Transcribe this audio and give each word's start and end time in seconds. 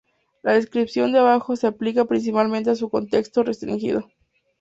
Las 0.41 0.55
descripciones 0.55 1.13
de 1.13 1.19
abajo 1.19 1.55
se 1.55 1.67
aplican 1.67 2.07
principalmente 2.07 2.71
a 2.71 2.75
su 2.75 2.89
contexto 2.89 3.43
restringido. 3.43 4.09